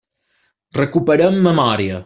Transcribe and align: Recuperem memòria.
Recuperem 0.79 1.39
memòria. 1.49 1.99